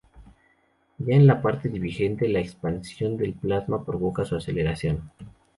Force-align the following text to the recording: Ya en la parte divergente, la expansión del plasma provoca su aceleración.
Ya 0.97 1.15
en 1.15 1.27
la 1.27 1.43
parte 1.43 1.69
divergente, 1.69 2.27
la 2.27 2.39
expansión 2.39 3.17
del 3.17 3.35
plasma 3.35 3.85
provoca 3.85 4.25
su 4.25 4.35
aceleración. 4.35 5.11